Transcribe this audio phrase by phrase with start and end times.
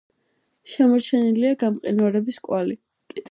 [0.75, 2.79] შემორჩენილია გამყინვარების კვალი.